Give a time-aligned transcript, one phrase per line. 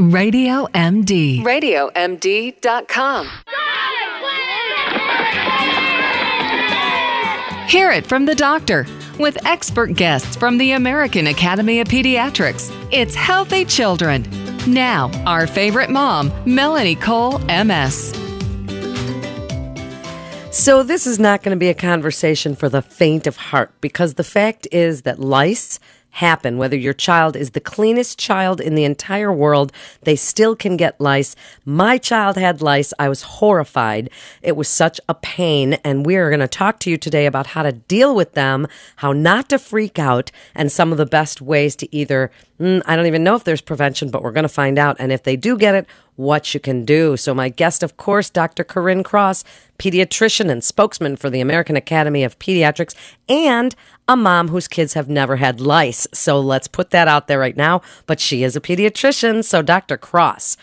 [0.00, 1.44] Radio MD.
[1.44, 3.28] RadioMD.com.
[7.68, 8.86] Hear it from the doctor
[9.20, 12.74] with expert guests from the American Academy of Pediatrics.
[12.90, 14.26] It's Healthy Children.
[14.66, 18.12] Now, our favorite mom, Melanie Cole, MS.
[20.50, 24.14] So, this is not going to be a conversation for the faint of heart because
[24.14, 25.78] the fact is that lice
[26.14, 26.58] happen.
[26.58, 29.72] Whether your child is the cleanest child in the entire world,
[30.02, 31.34] they still can get lice.
[31.64, 32.92] My child had lice.
[33.00, 34.10] I was horrified.
[34.40, 35.74] It was such a pain.
[35.84, 38.68] And we are going to talk to you today about how to deal with them,
[38.96, 42.94] how not to freak out, and some of the best ways to either, mm, I
[42.94, 44.96] don't even know if there's prevention, but we're going to find out.
[45.00, 45.86] And if they do get it,
[46.16, 47.16] what you can do.
[47.16, 48.64] So, my guest, of course, Dr.
[48.64, 49.44] Corinne Cross,
[49.78, 52.94] pediatrician and spokesman for the American Academy of Pediatrics,
[53.28, 53.74] and
[54.06, 56.06] a mom whose kids have never had lice.
[56.12, 57.82] So, let's put that out there right now.
[58.06, 59.44] But she is a pediatrician.
[59.44, 59.96] So, Dr.
[59.96, 60.56] Cross,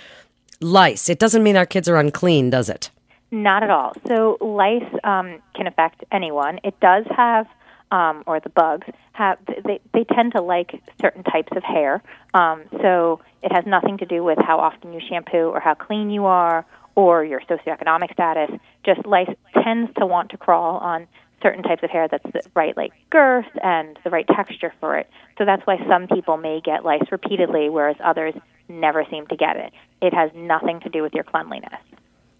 [0.59, 2.89] lice, it doesn't mean our kids are unclean, does it?
[3.31, 3.93] Not at all.
[4.07, 6.59] So, lice um, can affect anyone.
[6.63, 7.47] It does have
[7.91, 12.01] um, or the bugs have they they tend to like certain types of hair.
[12.33, 16.09] Um, so it has nothing to do with how often you shampoo or how clean
[16.09, 18.51] you are or your socioeconomic status.
[18.83, 19.29] Just lice
[19.63, 21.07] tends to want to crawl on
[21.41, 25.09] certain types of hair that's the right like girth and the right texture for it.
[25.37, 28.33] So that's why some people may get lice repeatedly, whereas others
[28.69, 29.73] never seem to get it.
[30.01, 31.73] It has nothing to do with your cleanliness.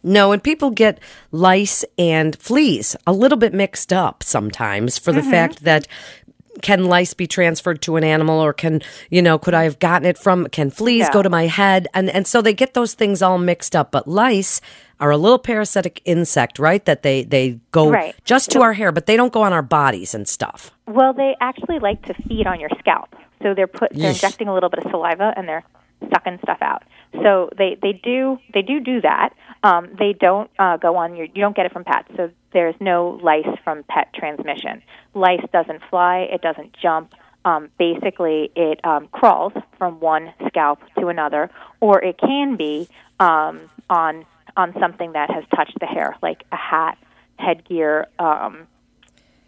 [0.03, 0.99] No, and people get
[1.31, 5.31] lice and fleas a little bit mixed up sometimes for the mm-hmm.
[5.31, 5.88] fact that
[6.61, 10.05] can lice be transferred to an animal or can, you know, could I have gotten
[10.05, 11.13] it from, can fleas Yeah.
[11.13, 11.88] go to my head?
[11.94, 13.91] And, and so they get those things all mixed up.
[13.91, 14.59] But lice
[14.99, 16.83] are a little parasitic insect, right?
[16.85, 18.16] That they, they go Right.
[18.25, 20.72] just to our hair, but they don't go on our bodies and stuff.
[20.88, 23.16] Well, they actually like to feed on your scalp.
[23.41, 25.63] So they're put they're injecting a little bit of saliva and they're
[26.09, 26.83] sucking stuff out.
[27.23, 29.33] So they they do they do do that.
[29.63, 32.09] Um, they don't uh, go on your you don't get it from pets.
[32.16, 34.81] So there's no lice from pet transmission.
[35.13, 36.28] Lice doesn't fly.
[36.31, 37.13] It doesn't jump.
[37.44, 42.88] Um, basically, it um, crawls from one scalp to another, or it can be
[43.19, 44.25] um, on
[44.56, 46.97] on something that has touched the hair, like a hat,
[47.40, 48.67] headgear, um,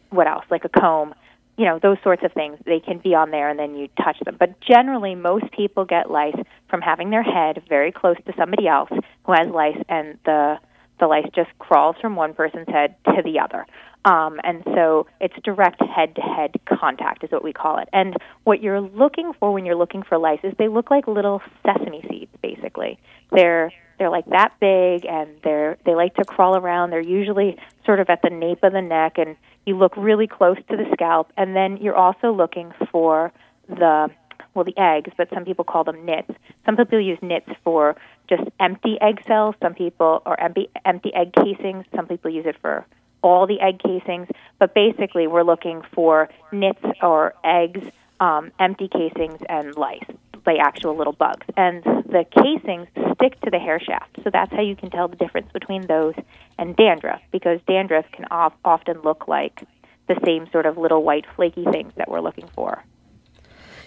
[0.09, 1.13] what else like a comb
[1.57, 4.17] you know those sorts of things they can be on there and then you touch
[4.25, 4.37] them.
[4.39, 6.35] But generally most people get lice
[6.69, 8.89] from having their head very close to somebody else
[9.25, 10.57] who has lice and the
[10.99, 13.65] the lice just crawls from one person's head to the other.
[14.05, 17.87] Um, and so it's direct head to head contact is what we call it.
[17.93, 21.41] And what you're looking for when you're looking for lice is they look like little
[21.65, 22.99] sesame seeds basically.
[23.31, 26.89] They're they're like that big and they're they like to crawl around.
[26.89, 30.57] They're usually sort of at the nape of the neck and you look really close
[30.69, 33.31] to the scalp and then you're also looking for
[33.67, 34.09] the
[34.53, 36.31] well the eggs but some people call them nits.
[36.65, 37.95] Some people use nits for
[38.29, 39.55] just empty egg cells.
[39.61, 41.85] Some people or empty empty egg casings.
[41.95, 42.85] Some people use it for
[43.21, 44.27] all the egg casings.
[44.59, 47.85] But basically we're looking for nits or eggs
[48.19, 50.03] um, empty casings and lice
[50.45, 51.45] like actual little bugs.
[51.55, 52.87] And the casings
[53.23, 56.13] stick to the hair shaft so that's how you can tell the difference between those
[56.57, 59.65] and dandruff because dandruff can of- often look like
[60.07, 62.83] the same sort of little white flaky things that we're looking for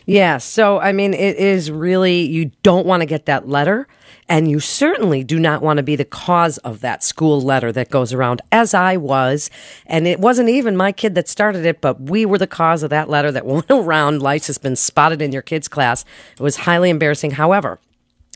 [0.09, 0.39] Yeah.
[0.39, 3.89] So, I mean, it is really, you don't want to get that letter.
[4.29, 7.91] And you certainly do not want to be the cause of that school letter that
[7.91, 9.51] goes around, as I was.
[9.85, 12.91] And it wasn't even my kid that started it, but we were the cause of
[12.91, 14.23] that letter that went around.
[14.23, 16.05] Lice has been spotted in your kid's class.
[16.39, 17.33] It was highly embarrassing.
[17.33, 17.81] However,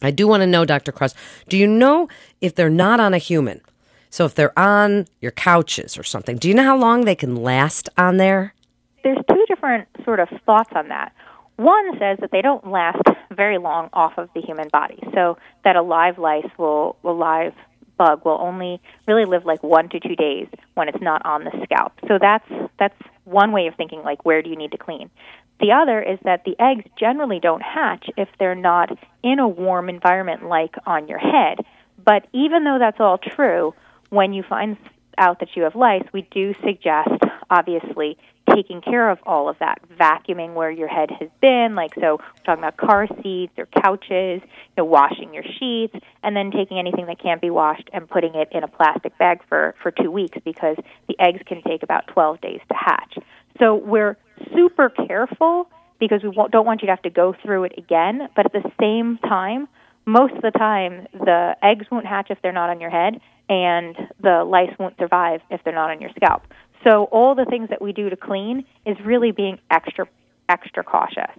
[0.02, 0.92] I do want to know, Dr.
[0.92, 1.14] Cross,
[1.48, 2.08] do you know
[2.40, 3.60] if they're not on a human?
[4.08, 7.36] So if they're on your couches or something, do you know how long they can
[7.36, 8.54] last on there?
[9.02, 11.12] there's two different sort of thoughts on that.
[11.56, 13.02] One says that they don't last
[13.32, 17.52] very long off of the human body, so that a live lice will, a live
[17.98, 21.50] bug will only really live like one to two days when it's not on the
[21.64, 21.92] scalp.
[22.08, 22.94] So that's that's
[23.24, 24.02] one way of thinking.
[24.02, 25.10] Like, where do you need to clean?
[25.60, 28.90] The other is that the eggs generally don't hatch if they're not
[29.22, 31.58] in a warm environment like on your head.
[32.02, 33.74] But even though that's all true,
[34.08, 34.78] when you find
[35.18, 38.16] out that you have lice, we do suggest, obviously,
[38.54, 42.44] taking care of all of that, vacuuming where your head has been, like so we're
[42.44, 47.06] talking about car seats or couches, you know, washing your sheets, and then taking anything
[47.06, 50.38] that can't be washed and putting it in a plastic bag for, for two weeks
[50.44, 50.76] because
[51.06, 53.18] the eggs can take about 12 days to hatch.
[53.58, 54.16] So we're
[54.54, 58.46] super careful because we don't want you to have to go through it again, but
[58.46, 59.68] at the same time,
[60.06, 63.96] most of the time the eggs won't hatch if they're not on your head and
[64.20, 66.42] the lice won't survive if they're not on your scalp.
[66.84, 70.06] So all the things that we do to clean is really being extra
[70.48, 71.30] extra cautious.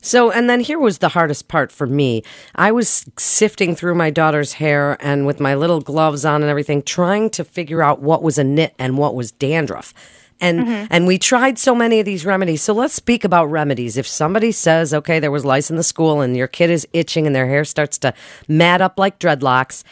[0.00, 2.22] So, and then here was the hardest part for me.
[2.54, 6.82] I was sifting through my daughter's hair and with my little gloves on and everything,
[6.82, 9.92] trying to figure out what was a nit and what was dandruff.
[10.40, 10.86] And Mm-hmm.
[10.90, 12.62] and we tried so many of these remedies.
[12.62, 13.96] So let's speak about remedies.
[13.96, 17.26] If somebody says, "Okay, there was lice in the school and your kid is itching
[17.26, 18.14] and their hair starts to
[18.46, 19.82] mat up like dreadlocks,"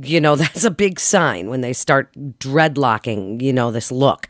[0.00, 4.28] you know, that's a big sign when they start dreadlocking, you know, this look.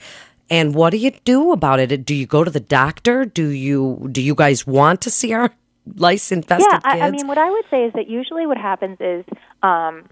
[0.50, 2.04] And what do you do about it?
[2.04, 3.24] Do you go to the doctor?
[3.24, 5.50] Do you do you guys want to see our
[5.96, 7.02] lice infested yeah, kids?
[7.02, 9.24] I, I mean, what I would say is that usually what happens is
[9.62, 10.04] um,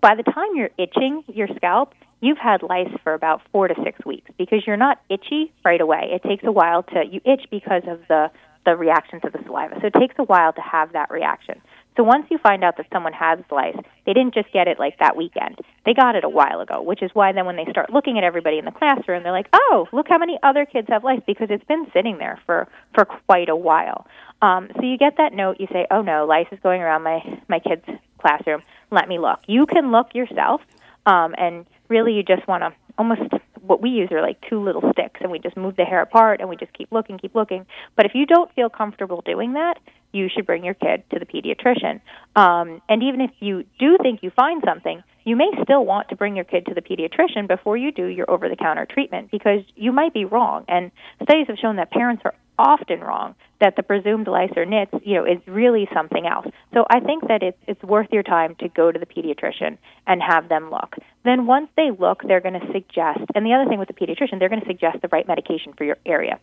[0.00, 4.02] by the time you're itching your scalp, you've had lice for about four to six
[4.06, 6.08] weeks because you're not itchy right away.
[6.12, 8.30] It takes a while to you itch because of the
[8.64, 9.74] the reaction to the saliva.
[9.80, 11.60] So it takes a while to have that reaction.
[11.96, 13.76] So once you find out that someone has lice,
[14.06, 15.58] they didn't just get it like that weekend.
[15.84, 18.24] They got it a while ago, which is why then when they start looking at
[18.24, 21.48] everybody in the classroom, they're like, "Oh, look how many other kids have lice because
[21.50, 24.06] it's been sitting there for for quite a while."
[24.40, 25.56] Um, so you get that note.
[25.58, 27.84] You say, "Oh no, lice is going around my my kid's
[28.18, 28.62] classroom.
[28.90, 30.62] Let me look." You can look yourself,
[31.04, 33.22] um, and really, you just want to almost
[33.62, 36.40] what we use are like two little sticks, and we just move the hair apart,
[36.40, 37.64] and we just keep looking, keep looking.
[37.96, 39.78] But if you don't feel comfortable doing that,
[40.12, 42.00] you should bring your kid to the pediatrician.
[42.36, 46.16] Um, and even if you do think you find something, you may still want to
[46.16, 49.60] bring your kid to the pediatrician before you do your over the counter treatment because
[49.76, 50.64] you might be wrong.
[50.68, 50.90] And
[51.22, 55.14] studies have shown that parents are often wrong that the presumed lice or nits, you
[55.14, 56.46] know, is really something else.
[56.72, 60.22] So I think that it's it's worth your time to go to the pediatrician and
[60.22, 60.96] have them look.
[61.24, 64.38] Then once they look, they're going to suggest, and the other thing with the pediatrician,
[64.38, 66.38] they're going to suggest the right medication for your area.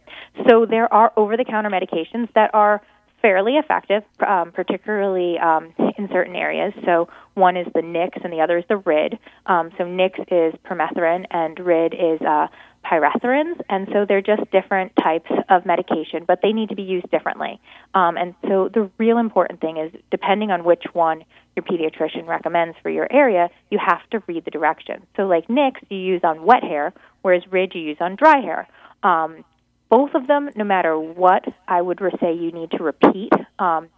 [0.47, 2.81] So there are over the counter medications that are
[3.21, 6.73] fairly effective, um, particularly um, in certain areas.
[6.85, 9.19] So one is the Nix and the other is the RID.
[9.45, 12.47] Um, so Nix is permethrin and RID is uh,
[12.89, 17.09] pyrethrins, and so they're just different types of medication, but they need to be used
[17.11, 17.59] differently.
[17.93, 21.23] Um, and so the real important thing is, depending on which one
[21.55, 25.05] your pediatrician recommends for your area, you have to read the directions.
[25.15, 28.67] So, like Nix, you use on wet hair, whereas RID you use on dry hair.
[29.03, 29.43] Um,
[29.89, 33.33] both of them, no matter what, I would say you need to repeat.
[33.57, 33.89] Um,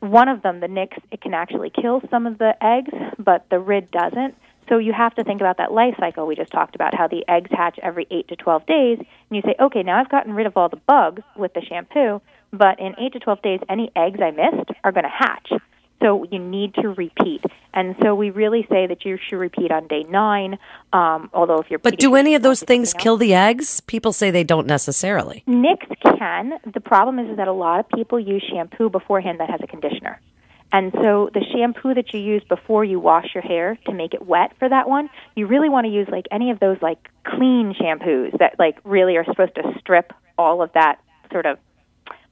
[0.00, 3.58] one of them, the Nix, it can actually kill some of the eggs, but the
[3.58, 4.34] RID doesn't.
[4.68, 7.24] So you have to think about that life cycle we just talked about, how the
[7.28, 8.98] eggs hatch every 8 to 12 days.
[8.98, 12.20] And you say, okay, now I've gotten rid of all the bugs with the shampoo,
[12.52, 15.50] but in 8 to 12 days, any eggs I missed are going to hatch.
[16.02, 17.44] So you need to repeat.
[17.74, 20.58] And so we really say that you should repeat on day nine,
[20.92, 23.80] um, although if you're but do any of those things kill the eggs?
[23.82, 25.44] People say they don't necessarily.
[25.46, 25.86] Nix
[26.18, 26.54] can.
[26.72, 29.66] The problem is, is that a lot of people use shampoo beforehand that has a
[29.66, 30.20] conditioner.
[30.72, 34.24] And so the shampoo that you use before you wash your hair to make it
[34.24, 37.74] wet for that one, you really want to use like any of those like clean
[37.74, 41.00] shampoos that like really are supposed to strip all of that
[41.32, 41.58] sort of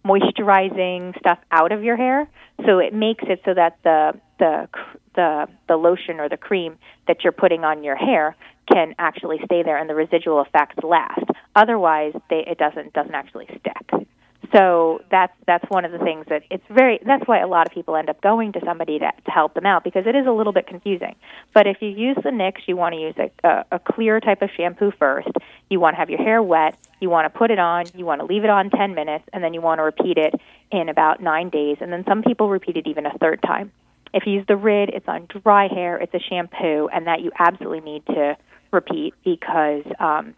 [0.05, 2.29] moisturizing stuff out of your hair.
[2.65, 4.69] So it makes it so that the the
[5.15, 8.37] the the lotion or the cream that you're putting on your hair
[8.73, 11.25] can actually stay there and the residual effects last.
[11.57, 14.08] Otherwise, they, it doesn't doesn't actually stick.
[14.53, 16.99] So that's that's one of the things that it's very.
[17.05, 19.67] That's why a lot of people end up going to somebody to, to help them
[19.67, 21.17] out because it is a little bit confusing.
[21.53, 24.41] But if you use the Nix, you want to use a, a, a clear type
[24.41, 25.29] of shampoo first.
[25.69, 26.79] You want to have your hair wet.
[27.01, 27.87] You want to put it on.
[27.95, 30.35] You want to leave it on 10 minutes, and then you want to repeat it
[30.73, 31.77] in about nine days.
[31.81, 33.71] And then some people repeat it even a third time.
[34.15, 35.99] If you use the Rid, it's on dry hair.
[35.99, 38.37] It's a shampoo, and that you absolutely need to
[38.73, 39.85] repeat because.
[40.01, 40.35] Um,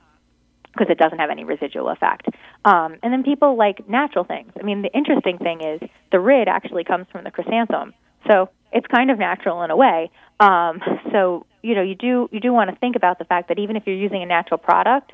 [0.73, 2.29] because it doesn't have any residual effect.
[2.65, 4.53] Um, and then people like natural things.
[4.59, 5.81] I mean, the interesting thing is
[6.13, 7.95] the RID actually comes from the chrysanthemum,
[8.29, 10.11] so it's kind of natural in a way.
[10.39, 10.81] Um,
[11.13, 13.77] so you know, you do you do want to think about the fact that even
[13.77, 15.13] if you're using a natural product,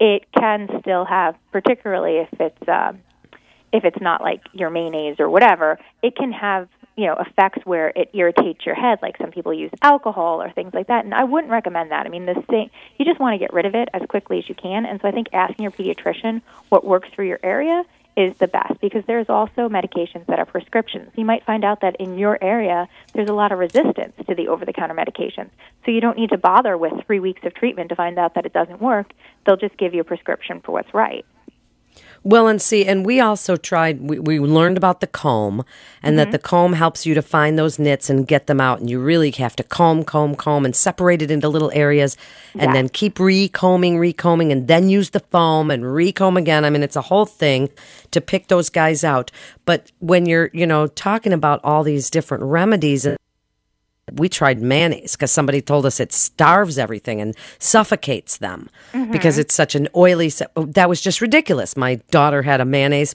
[0.00, 3.00] it can still have, particularly if it's um,
[3.72, 7.92] if it's not like your mayonnaise or whatever, it can have you know effects where
[7.94, 11.24] it irritates your head like some people use alcohol or things like that and i
[11.24, 12.06] wouldn't recommend that.
[12.06, 14.48] I mean this thing you just want to get rid of it as quickly as
[14.48, 17.84] you can and so i think asking your pediatrician what works for your area
[18.16, 21.10] is the best because there's also medications that are prescriptions.
[21.16, 24.48] You might find out that in your area there's a lot of resistance to the
[24.48, 25.50] over the counter medications
[25.84, 28.46] so you don't need to bother with three weeks of treatment to find out that
[28.46, 29.12] it doesn't work.
[29.44, 31.26] They'll just give you a prescription for what's right
[32.24, 35.62] well, and see, and we also tried, we, we learned about the comb
[36.02, 36.32] and that mm-hmm.
[36.32, 38.80] the comb helps you to find those nits and get them out.
[38.80, 42.16] And you really have to comb, comb, comb and separate it into little areas
[42.54, 42.72] and Yeah.
[42.72, 46.64] then keep recombing, recombing, and then use the foam and recomb again.
[46.64, 47.68] I mean, it's a whole thing
[48.12, 49.30] to pick those guys out.
[49.66, 53.06] But when you're, you know, talking about all these different remedies,
[54.12, 59.10] we tried mayonnaise because somebody told us it starves everything and suffocates them mm-hmm.
[59.10, 60.28] because it's such an oily.
[60.28, 61.76] su- oh, That was just ridiculous.
[61.76, 63.14] My daughter had a mayonnaise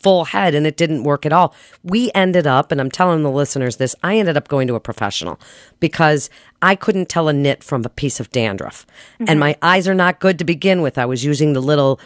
[0.00, 1.54] full head and it didn't work at all.
[1.82, 4.80] We ended up, and I'm telling the listeners this, I ended up going to a
[4.80, 5.40] professional
[5.80, 6.30] because
[6.62, 8.86] I couldn't tell a nit from a piece of dandruff.
[9.18, 9.38] And mm-hmm.
[9.40, 10.98] my eyes are not good to begin with.
[10.98, 12.00] I was using the little,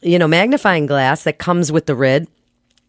[0.00, 2.28] you know, magnifying glass that comes with the RID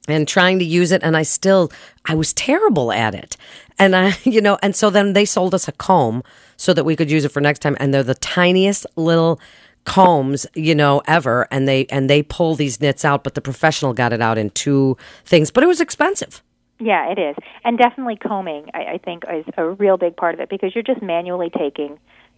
[0.08, 1.72] and trying to use it and I still
[2.06, 3.38] I was terrible at it.
[3.78, 6.24] And I you know and so then they sold us a comb
[6.58, 9.40] so that we could use it for next time and they're the tiniest little
[9.84, 13.94] combs, you know, ever and they and they pull these nits out but the professional
[13.94, 16.42] got it out in two things, but it was expensive.
[16.80, 18.70] Yeah, it is, and definitely combing.
[18.74, 21.98] I, I think is a real big part of it because you're just manually taking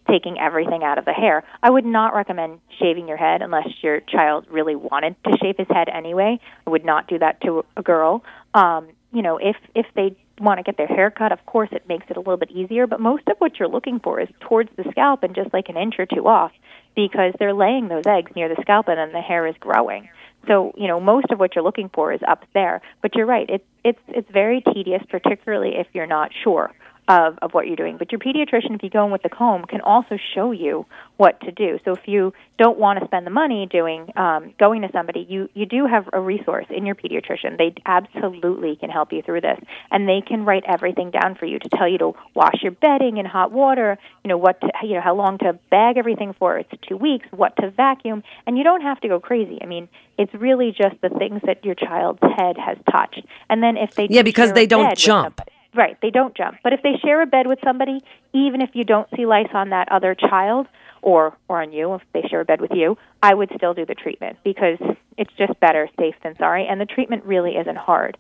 [0.10, 1.44] taking everything out of the hair.
[1.62, 5.68] I would not recommend shaving your head unless your child really wanted to shave his
[5.70, 6.40] head anyway.
[6.66, 8.24] I would not do that to a girl.
[8.54, 11.88] Um, you know, if if they want to get their hair cut, of course it
[11.88, 14.70] makes it a little bit easier, but most of what you're looking for is towards
[14.76, 16.52] the scalp and just like an inch or two off
[16.96, 20.10] because they're laying those eggs near the scalp and then the hair is growing.
[20.48, 22.82] So, you know, most of what you're looking for is up there.
[23.02, 26.74] But you're right, it's it's it's very tedious, particularly if you're not sure
[27.08, 27.98] of, of what you're doing.
[27.98, 30.86] But your pediatrician, if you go in with the comb, can also show you
[31.16, 31.80] what to do.
[31.86, 35.50] So if you don't want to spend the money doing um, going to somebody, you
[35.54, 37.58] you do have a resource in your pediatrician.
[37.58, 39.60] They absolutely can help you through this,
[39.92, 43.18] and they can write everything down for you to tell you to wash your bedding
[43.18, 43.98] in hot water.
[44.24, 46.58] You know what to you know how long to bag everything for.
[46.58, 47.26] It's two weeks.
[47.32, 49.60] What to vacuum, and you don't have to go crazy.
[49.62, 49.88] I mean,
[50.18, 54.08] it's really just the things that your child's head has touched, and then if they
[54.10, 55.38] Yeah, because they don't jump.
[55.38, 56.58] somebody- Right, they don't jump.
[56.64, 58.04] But if they share a bed with somebody,
[58.34, 60.66] even if you don't see lice on that other child
[61.04, 63.86] or or on you, if they share a bed with you, I would still do
[63.86, 64.80] the treatment because
[65.20, 68.18] it's just better safe than sorry and the treatment really isn't hard.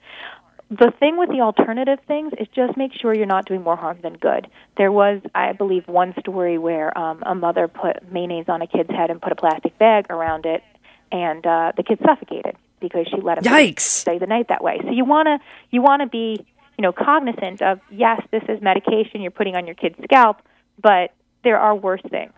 [0.69, 3.97] The thing with the alternative things is just make sure you're not doing more harm
[4.03, 4.47] than good.
[4.75, 8.89] There was, I believe, one story where um, a mother put mayonnaise on a kid's
[8.91, 10.61] head and put a plastic bag around it,
[11.09, 13.79] and uh, the kid suffocated because she let him Yikes.
[13.79, 14.79] stay the night that way.
[14.83, 15.39] So you want to
[15.71, 16.45] you want to be
[16.77, 20.41] you know cognizant of yes, this is medication you're putting on your kid's scalp,
[20.81, 21.11] but
[21.43, 22.33] there are worse things.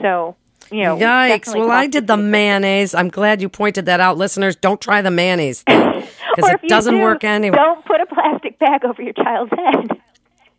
[0.00, 0.36] So
[0.70, 1.54] you know, Yikes.
[1.54, 2.94] Well, I did the mayonnaise.
[2.94, 4.18] I'm glad you pointed that out.
[4.18, 6.04] Listeners, don't try the mayonnaise because
[6.36, 7.56] it doesn't do, work anyway.
[7.56, 10.00] Don't put a plastic bag over your child's head.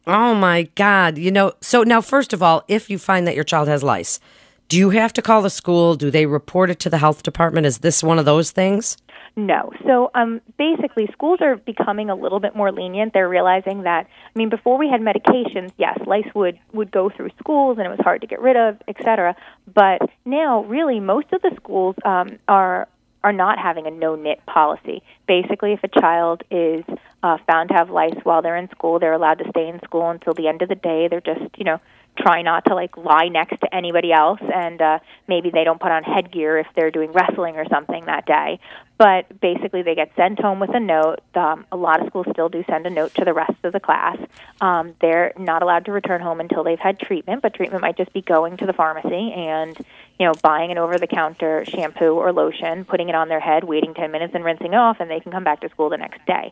[0.09, 1.17] Oh my God.
[1.17, 4.21] You know, so now, first of all, if you find that your child has lice,
[4.69, 5.95] do you have to call the school?
[5.95, 7.65] Do they report it to the health department?
[7.65, 8.95] Is this one of those things?
[9.39, 9.71] No.
[9.85, 13.13] So um, basically, schools are becoming a little bit more lenient.
[13.13, 17.29] They're realizing that, I mean, before we had medications, yes, lice would, would go through
[17.39, 19.35] schools and it was hard to get rid of, et cetera.
[19.71, 22.87] But now, really, most of the schools um, are
[23.23, 25.03] are not having a no nit policy.
[25.27, 26.83] Basically, if a child is
[27.23, 30.09] uh, found to have lice while they're in school, they're allowed to stay in school
[30.09, 31.07] until the end of the day.
[31.09, 31.79] They're just, you know,
[32.17, 35.91] try not to like lie next to anybody else and uh maybe they don't put
[35.91, 38.59] on headgear if they're doing wrestling or something that day.
[38.97, 41.19] But basically they get sent home with a note.
[41.35, 43.79] Um a lot of schools still do send a note to the rest of the
[43.79, 44.17] class.
[44.61, 48.13] Um they're not allowed to return home until they've had treatment but treatment might just
[48.13, 49.77] be going to the pharmacy and
[50.19, 53.63] you know buying an over the counter shampoo or lotion putting it on their head
[53.63, 56.25] waiting 10 minutes and rinsing off and they can come back to school the next
[56.25, 56.51] day.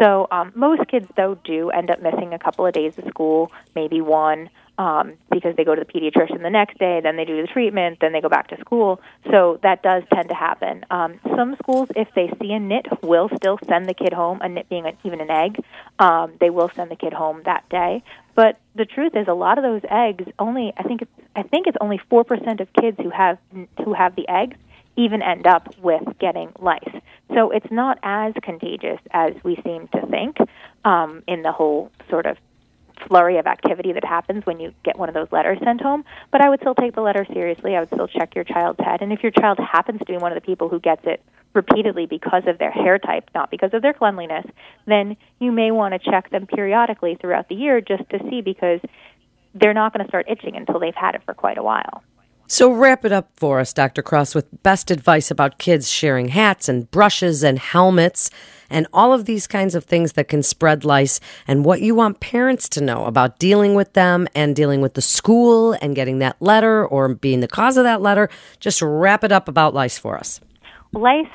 [0.00, 3.50] So um most kids though do end up missing a couple of days of school
[3.74, 7.40] maybe one um, because they go to the pediatrician the next day, then they do
[7.40, 9.00] the treatment, then they go back to school.
[9.30, 10.84] So that does tend to happen.
[10.90, 14.40] Um, some schools, if they see a nit, will still send the kid home.
[14.42, 15.62] A nit being a, even an egg,
[15.98, 18.02] um, they will send the kid home that day.
[18.34, 21.66] But the truth is, a lot of those eggs only I think it's I think
[21.66, 23.38] it's only four percent of kids who have
[23.82, 24.58] who have the eggs
[24.96, 26.82] even end up with getting lice.
[27.34, 30.36] So it's not as contagious as we seem to think
[30.84, 32.38] um, in the whole sort of
[33.08, 36.04] flurry of activity that happens when you get one of those letters sent home.
[36.32, 37.76] But I would still take the letter seriously.
[37.76, 39.02] I would still check your child's head.
[39.02, 41.22] And if your child happens to be one of the people who gets it
[41.54, 44.46] repeatedly because of their hair type, not because of their cleanliness,
[44.86, 48.80] then you may want to check them periodically throughout the year just to see because
[49.54, 52.02] they're not going to start itching until they've had it for quite a while.
[52.48, 54.02] So, wrap it up for us, Dr.
[54.02, 58.30] Cross, with best advice about kids sharing hats and brushes and helmets
[58.70, 62.20] and all of these kinds of things that can spread lice and what you want
[62.20, 66.36] parents to know about dealing with them and dealing with the school and getting that
[66.40, 68.28] letter or being the cause of that letter.
[68.60, 70.40] Just wrap it up about lice for us.
[70.92, 71.26] Lice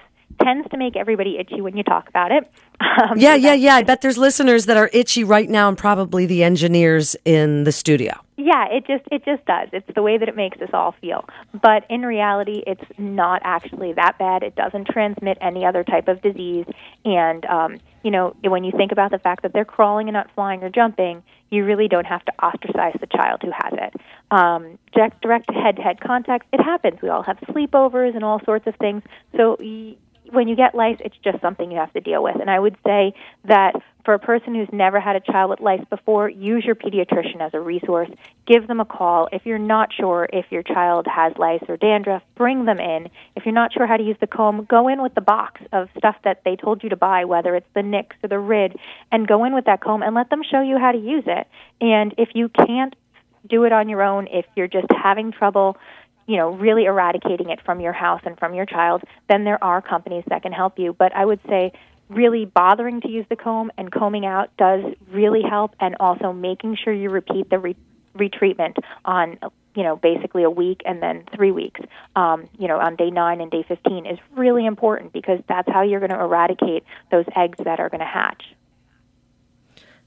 [0.42, 2.50] tends to make everybody itchy when you talk about it.
[2.82, 3.76] Um, Yeah, yeah, yeah.
[3.76, 7.72] I bet there's listeners that are itchy right now and probably the engineers in the
[7.72, 8.20] studio.
[8.44, 9.70] Yeah, it just it just does.
[9.72, 11.26] It's the way that it makes us all feel.
[11.62, 14.42] But in reality, it's not actually that bad.
[14.42, 16.66] It doesn't transmit any other type of disease.
[17.06, 20.32] And um, you know, when you think about the fact that they're crawling and not
[20.34, 21.22] flying or jumping,
[21.52, 24.02] you really don't have to ostracize the child who has it.
[24.32, 27.00] Um, direct direct head to head contact, it happens.
[27.04, 29.04] We all have sleepovers and all sorts of things.
[29.38, 29.58] So.
[29.60, 29.98] Y-
[30.32, 32.38] when you get lice, it's just something you have to deal with.
[32.40, 33.14] And I would say
[33.46, 33.74] that
[34.04, 37.54] for a person who's never had a child with lice before, use your pediatrician as
[37.54, 38.10] a resource.
[38.48, 39.30] Give them a call.
[39.32, 43.10] If you're not sure if your child has lice or dandruff, bring them in.
[43.36, 45.90] If you're not sure how to use the comb, go in with the box of
[45.98, 48.78] stuff that they told you to buy, whether it's the Nix or the Rid,
[49.12, 51.48] and go in with that comb and let them show you how to use it.
[51.80, 52.96] And if you can't
[53.48, 55.78] do it on your own, if you're just having trouble,
[56.28, 59.82] you know, really eradicating it from your house and from your child, then there are
[59.82, 60.94] companies that can help you.
[60.94, 61.74] But I would say
[62.10, 66.78] really bothering to use the comb and combing out does really help and also making
[66.84, 67.76] sure you repeat the re-
[68.18, 68.76] retreatment
[69.06, 69.38] on
[69.76, 71.80] you know basically a week and then three weeks
[72.18, 75.82] um, you know on day 9 and day 15 is really important because that's how
[75.82, 78.44] you're going to eradicate those eggs that are going to hatch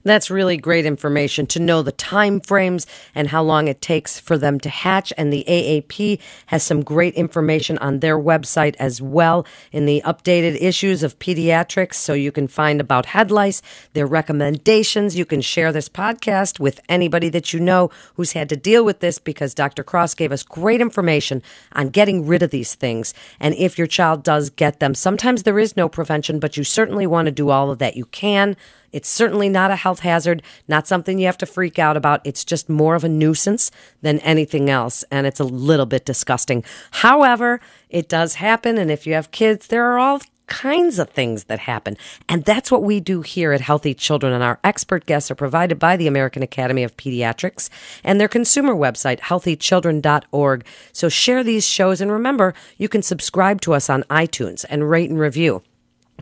[0.09, 4.37] that's really great information to know the time frames and how long it takes for
[4.37, 5.11] them to hatch.
[5.17, 10.61] And the AAP has some great information on their website as well in the updated
[10.61, 11.95] issues of pediatrics.
[11.95, 13.61] So you can find about head lice,
[13.93, 15.15] their recommendations.
[15.17, 18.99] You can share this podcast with anybody that you know who's had to deal with
[18.99, 19.83] this because Dr.
[19.83, 21.41] Cross gave us great information
[21.73, 23.13] on getting rid of these things.
[23.39, 27.07] And if your child does get them, sometimes there is no prevention, but you certainly
[27.07, 28.55] want to do all of that you can
[28.95, 32.21] it's certainly not a health hazard, not something you have to freak out about.
[32.23, 33.69] It's just more of a nuisance
[34.01, 36.63] than anything else, and it's a little bit disgusting.
[36.91, 37.59] However,
[37.89, 41.59] it does happen, and if you have kids, there are all kinds of things that
[41.59, 41.97] happen.
[42.29, 44.31] And that's what we do here at Healthy Children.
[44.31, 47.69] And our expert guests are provided by the American Academy of Pediatrics
[48.01, 50.65] and their consumer website, healthychildren.org.
[50.93, 51.99] So share these shows.
[51.99, 55.63] And remember, you can subscribe to us on iTunes and rate and review.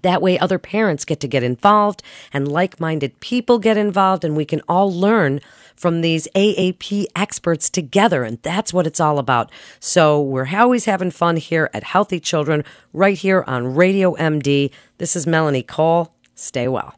[0.01, 4.35] That way, other parents get to get involved and like minded people get involved, and
[4.35, 5.39] we can all learn
[5.75, 8.23] from these AAP experts together.
[8.23, 9.51] And that's what it's all about.
[9.79, 14.71] So we're always having fun here at Healthy Children, right here on Radio MD.
[14.97, 16.13] This is Melanie Cole.
[16.35, 16.95] Stay well.